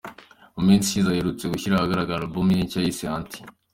[0.55, 3.39] Mu minsi ishize aherutse gushyira ahagaragara album ye nshya yise ‘Anti’.